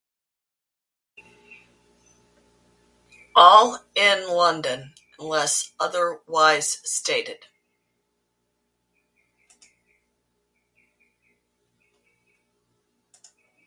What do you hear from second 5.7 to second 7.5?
otherwise stated.